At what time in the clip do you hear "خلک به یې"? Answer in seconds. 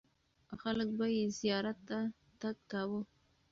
0.61-1.23